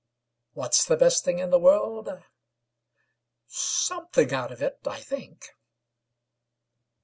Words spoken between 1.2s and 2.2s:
thing in the world?